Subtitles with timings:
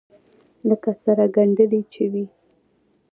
[0.67, 2.25] لکه سره گنډلې چې وي.